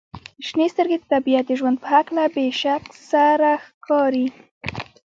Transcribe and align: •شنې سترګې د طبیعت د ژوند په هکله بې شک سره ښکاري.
•شنې 0.47 0.65
سترګې 0.73 0.97
د 0.99 1.03
طبیعت 1.13 1.45
د 1.47 1.51
ژوند 1.59 1.77
په 1.81 1.87
هکله 1.95 2.23
بې 2.33 2.45
شک 2.61 2.83
سره 3.11 3.51
ښکاري. 3.65 4.27